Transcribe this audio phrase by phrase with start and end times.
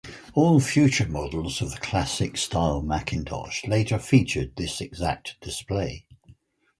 [0.33, 6.07] All future models of the Classic style Macintosh later featured this exact display.